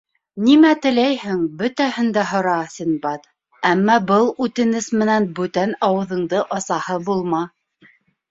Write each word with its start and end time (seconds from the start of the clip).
—Нимә 0.45 0.69
теләйһең, 0.83 1.41
бөтәһен 1.59 2.07
дә 2.15 2.23
һора, 2.29 2.55
Синдбад, 2.77 3.27
әммә 3.73 3.97
был 4.13 4.25
үтенес 4.47 4.89
менән 5.03 5.29
бүтән 5.41 5.77
ауыҙыңды 5.91 6.41
асаһы 6.61 6.97
булма. 7.11 7.43